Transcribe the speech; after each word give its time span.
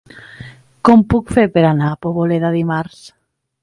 Com 0.89 1.03
ho 1.03 1.07
puc 1.15 1.35
fer 1.37 1.45
per 1.59 1.67
anar 1.73 1.93
a 1.93 2.01
Poboleda 2.07 2.55
dimarts? 2.61 3.09